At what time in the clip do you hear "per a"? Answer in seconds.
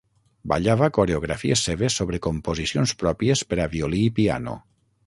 3.53-3.71